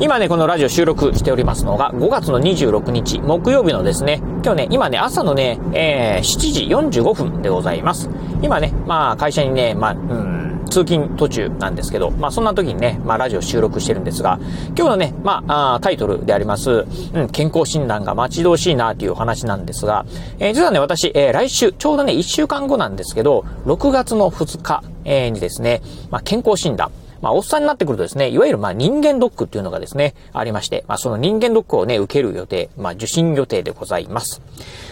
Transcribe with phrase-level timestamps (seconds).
[0.00, 8.08] 今ね、このラジオ収録しておりますのが、5月の26日、木曜日のですね、今日ね、今ね、朝のね、えー、7時45分でございます。
[8.40, 14.38] 今ね、まあ、会社にね、まあ、うん、通勤途中なんですけど、まあ、そんな時にね、まあ、ラジオ収録してるんですが、
[14.76, 20.06] 今日のね、まあ、あタイトルであります、うん、健康診断が待ち遠しいなというお話なんですが、
[20.38, 34.40] えー、実はね、私、えー、来週、ちょうどね、1週間後なんですけど、6月の2日、えー、にですね、まあ、健康診断、まあ、おっさんになってくるとですね、いわゆるまあ人間ドックっていうのがですね、ありまして、まあ、その人間ドックをね、受ける予定、まあ、受診予定でございます。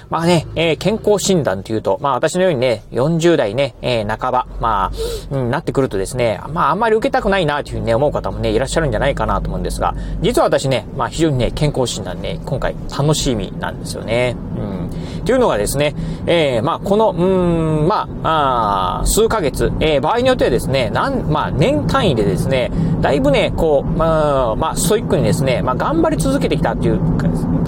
[0.08, 14.36] まあね、えー、健康診断というと、まあ私のようにね、40代ね、えー、半ば、まあ、うん、なってくるとですね、まああんまり受けたくないなというふうにね、思う方もね、いらっしゃるんじゃないかなと思うんですが、実は私ね、まあ非常にね、健康診断ね、今回楽しみなんですよね。
[14.56, 15.24] うん。
[15.24, 15.94] というのがですね、
[16.26, 27.00] えー、まあこの、うん、まあ、あ数ヶ月、えー、場合によってはですね、なん、まあ年単位でですね、だいぶね、こう、まあ、まあ、ストイックにですね、まあ頑張り続けてきたっていう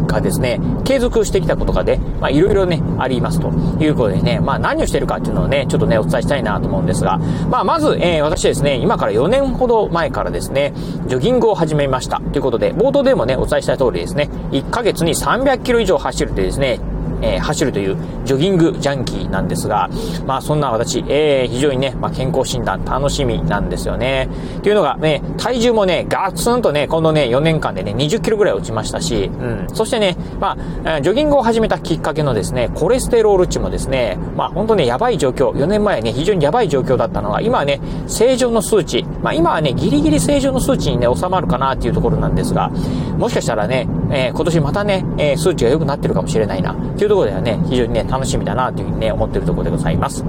[0.09, 10.73] かですね、継続してきたことがで、まあ、いろいろね、ありますということでね、まあ、何をしてるかっていうのをね、ちょっとね、お伝えしたいなと思うんですが、まあ、まず、えー、私ですね、今から4年ほど前からですね、
[11.07, 12.21] ジョギングを始めました。
[12.21, 16.81] ということで、冒頭でもね、お伝えした通りですね、1ヶ月に300キロ以上走るってですね、
[17.23, 19.89] えー、走るというジョギングジャンキーなんですが、
[20.27, 24.29] まあそんな私、えー、非常にね、まあ健康診断楽しみなんですよね。
[24.59, 29.67] っていうのがね、体重もね、ガツンとね、このね、4年間でね、20キロぐらい落ちましたし、うん。
[29.75, 42.71] そしてね、まあ、ジョギングを始めたきっかけのですね、コレステロール値もですね、まあ本当ね、やばい状況、4年前ね、非常にやばい状況だったのが、今はね、正常の数値、まあ今はね、ギリギリ正常の数値にね、収まるかなっていうところなんですが、
[43.19, 50.25] もしかしたらね、えー、今年またね、えー、数値が良くなってるかもしれないな、というところではね、非常にね、楽しみだな、というふうにね、思ってるところでございます。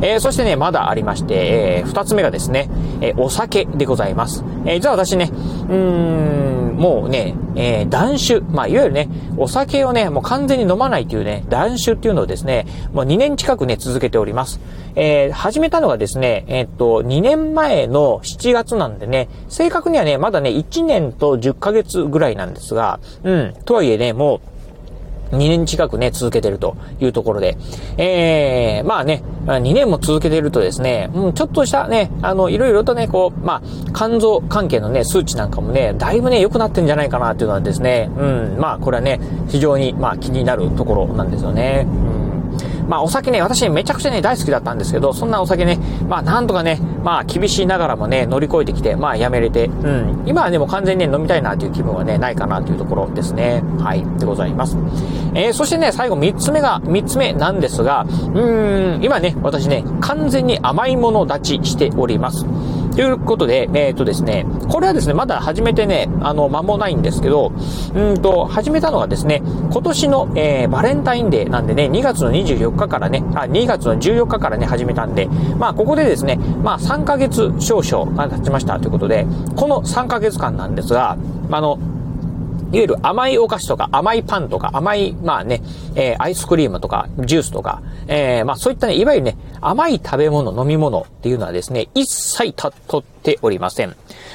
[0.00, 4.44] えー、そしてね、まだありまして、えー、二つ目がですね、えー、お酒でございます。
[4.64, 14.60] えー、実は私ね、うーん、もうね、えー、断酒、まあ、いわゆるね、お酒をね、もう完全に飲まないというね、断酒っていうのをですね、もう2年近くね、続けております。
[14.94, 24.40] えー、始めたのがですね、えー、っと、2年前の7月なんでね、正確にはね、まだね、1年と10ヶ月ぐらいなんですが、うん、とはいえね、もう、
[25.30, 27.56] 2年近くね、続けてるというところで、
[27.96, 33.62] えー、まあね、2年も続けてるとですね、うん、ちょっとしたね、あの、いろいろとね、こう、まあ、
[33.94, 41.86] 肝臓関係のね、数値なんかもね、だいぶね、良くなってんじゃないかなっていうのはですね、うん、まあ、これはね、非常に、まあ、気になるところなんですよね。
[42.12, 42.17] うん
[42.88, 45.78] まあお酒ね、私めちゃくちゃね、大好きだったんですけど、そんなお酒ね、
[46.08, 50.24] まあなんとかね、まあ厳しいながらもね、乗り越えてきて、まあやめれて、うん。
[50.26, 53.62] 今はね、もう完全にね、飲みたいなという気分はね、ないかなというところですね。
[53.78, 54.76] はい、でございます。
[55.34, 62.46] えー、そしてね、最後3つ目が、3つ目なんですが、うーん、今ね、私ね、完全に甘いもの立ちしております。
[62.98, 67.52] ということで、えっ、ー、とですね、これはですね、まだ始めてね、あの、間もないんですけど、
[67.94, 75.26] うんと、始めたのがですね、今年の、えー、バレンタインデーなんでね、2月の24日からね、あ、2月の14日からね、始めたんで、
[75.58, 81.16] まあ、ここでですね、まあ、3ヶ月少々が経ちましたということで、この3ヶ月間なんですが、
[81.52, 81.78] あの、
[82.70, 85.62] いわゆる甘いお菓子とか甘いパンとか甘い、まあね、
[85.94, 93.94] えー、アイスクリームとかジュースとか、えー、まあそういったね、いわゆるね、甘い食べ物、飲み物っていうのはですね、一切た、とておりません。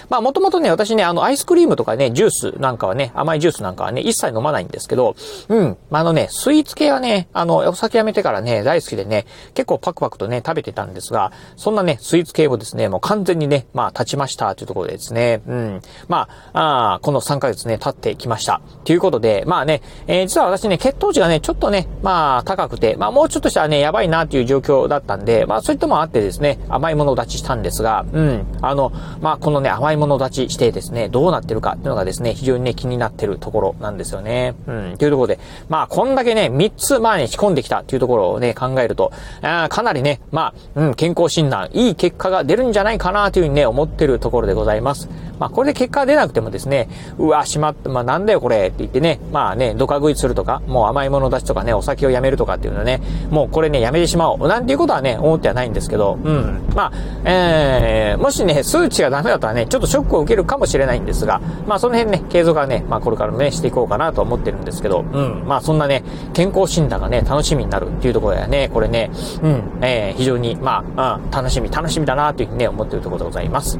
[0.09, 5.15] まあもともとね、私ね、あのアイスクリームとかね、ジュースなんかはね、甘いジュースなんかはね、一切飲まないんですけど、
[5.49, 18.61] うん、まああのね、スイーツ系はね、あの、お酒やめてからね、大好きでね、結構パクパクとね、食べてたんですが、そんなね、スイーツ系をですね、もう完全にね、まあ立ちましたというところでですね、うん、まあ、あこの3ヶ月ね、経ってきました。
[18.83, 28.82] ということで、まあね、えー、実は私ね、血糖値がね、ちょっとね、まあ高くて、まあもうちょっとしたらね、やばいなっていう状況だったんで、まあそういったもあってですね、甘いもの立ちしたんですが、うん、あの、
[29.21, 34.55] まあこのね、甘いもの立ちしてですね、どうなってるかっていうのがですね、非常にね、気になってるところなんですよね。
[34.67, 35.39] うん、というところで、
[35.69, 45.09] まあ、こんだけね、3つ前に仕込んできたっていうところをね、考えると、あかなりね、まあ、うん、健康診断、いい結果が出るんじゃないかなというふうにね、思ってるところでございます。
[45.43, 46.87] まあ、これで結果が出なくてもですね、
[47.17, 54.47] うわ、しまった、まあ、なんだよこれって言ってね、まあね、ドカ食いするとか、もう甘いもの出しとかね、お酒をやめるとかっていうのはね、もうこれね、やめてしまおう。
[54.47, 56.63] なんていうことはね、思ってはないんですけど、うん。
[56.73, 56.91] まあ、
[57.25, 65.43] えー、もしね、数値がダメだったらね、ちょっとショックを受けるかもしれないんですが、まあ、その辺ね、継続はね、まあ、これからね、していこうかなと思ってるんですけど、うん。
[65.45, 66.03] まあ、そんなね、
[66.33, 69.11] 健康診断がね、楽しみになるっていうところではね、これね、
[69.41, 73.77] うん、えー、非常に、まあ、うん、楽しみ、楽しみだなというふうにね、思ってるところでございます。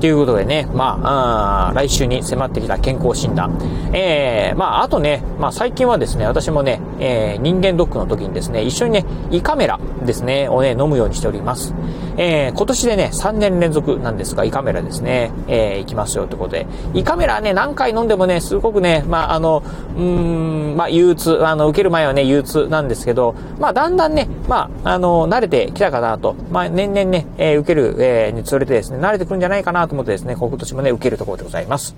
[0.00, 3.58] ということでね、まあ、あ来週に迫ってきた健康診断。
[3.92, 11.74] えー、まあ、あとね、まあ、最近はですね、私もね、えー、人間ドックの時にですね、一緒にね、胃カメラですね、をね、飲むようにしております。
[12.16, 19.62] えー、今年でね、3年連続なんですが、胃カメラですね、えー、行きますよということで、胃カメラね、何回飲んでもね、すごくね、まあ、あの、
[19.96, 31.94] うん、まあ、憂鬱、あの、受ける前はね、憂鬱なんですけど、まあ、だんだんね、まあ、あの、慣れてきたかなと、まあ、年々ね、えー、受ける、えー、につれてですね、慣れてくるんじゃないかなと思ってですね、今年もね、受けるところでございます。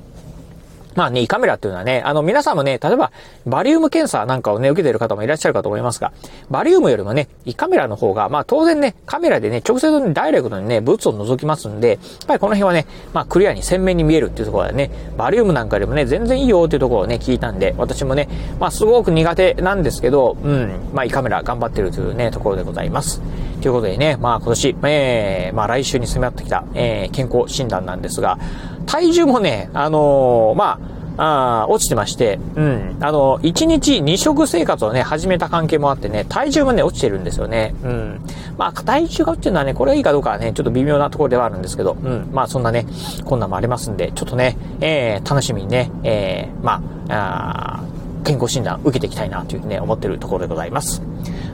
[0.94, 3.12] まあね、胃カメラっていうのはね、あの、皆さんもね、例えば、
[3.46, 6.12] バリウム検査なんかをね、受けてる方もいらっしゃるかと思いますが、
[6.50, 18.28] バリウムよりもね、胃カメラの方が、まあ当然ね、カメラでね、直接にダイレクトにね、物を覗きますんで、やっぱりこの辺はね、まあクリアに鮮明に見えるっていうところでね、バリウムなんかよりもね、全然いいよっていうところをね、聞いたんで、私もね、
[18.60, 23.22] まあすごく苦手なんですけど、うん、まあ胃カメラ頑張ってるというね、ところでございます。
[23.62, 28.38] ということでね、まあ今年、えー、まあ来週に迫ってきた、えー、健康診断なんですが、
[28.86, 30.80] 体重もね、あのー、ま
[31.16, 32.96] あ、あ落ちてまして、うん。
[33.00, 37.74] あの、1日2食生活をね、始めた関係もあってね、体重もね、落ちてるんですよね。
[37.84, 38.20] うん。
[38.56, 42.30] まあ、体重が落ちてるのはね、これはいいかどうかはね、ちょっと微妙なところではあるんですけど、うん。
[42.32, 42.86] まあ、そんなね、
[43.26, 47.92] こんなんもありますんで、ちょっとね、えー、楽しみにね、えー、まあ、あ
[48.24, 51.02] 健康診断受けていきたいなというふうにね、思ってるところでございます。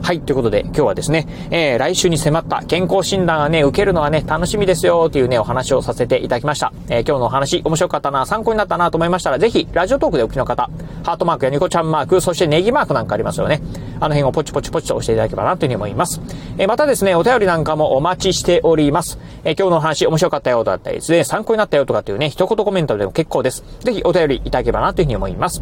[0.01, 6.73] はい、ということで今日はですね、えー、来週に迫った健康診断がね、受けるのはね、楽しみですよというね、お話をさせていただきました。
[6.87, 10.69] えー、今日のお話面白かったな、参考になったなと思いましたら、ぜひ、ラジオトークでお聞きの方、
[11.03, 13.61] ハートマークやニコちゃんマーク、そしてネギマークなんかありますよね。
[14.01, 16.21] あの辺をポチポチポチと押していただければなというふうに思います。
[16.57, 19.19] えー、またですね、お便りなんかもお待ちしております。
[19.43, 23.63] え今日のお話面白かったよだったりですね、参考になったよとかっていうね、一言コメントでも結構です。
[23.81, 25.61] ぜひお便りいただければなというふうに思います。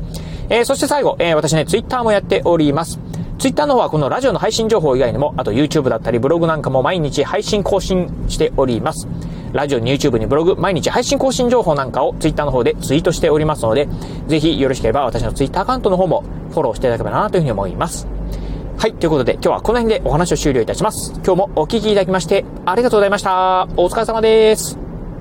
[0.50, 3.00] えそして最後、え私ね、ツイッターもやっております。
[3.40, 9.08] ツイッターの方はこのラジオの配信情報以外にも、あと YouTube だったりブログなんかも毎日配信更新しております。
[9.54, 13.88] ラジオに YouTube にブログ、毎日配信更新情報なんかを Twitter の方でツイートしておりますので、
[14.28, 18.08] ぜひよろしければ私の Twitter アカウントの方もフォローしていただければなというふうに思います。
[18.78, 18.94] はい。
[18.94, 21.14] ということで、今日はこの辺でお話を終了いたします。
[21.24, 23.68] 今日もお聴きいただきまして、ありがとうございました。
[23.78, 24.87] お疲れ様です。